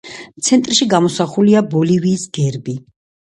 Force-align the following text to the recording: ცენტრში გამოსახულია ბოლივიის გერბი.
ცენტრში 0.45 0.87
გამოსახულია 0.93 1.61
ბოლივიის 1.75 2.23
გერბი. 2.39 2.77